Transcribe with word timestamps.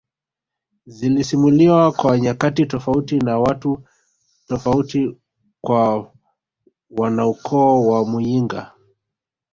zilisimuliwa 0.85 1.91
kwa 1.91 2.19
nyakati 2.19 2.65
tofauti 2.65 3.19
na 3.19 3.39
watu 3.39 3.83
tofauti 4.47 5.17
kwa 5.61 6.11
wanaukoo 6.89 7.87
wa 7.87 8.05
muyinga 8.05 8.71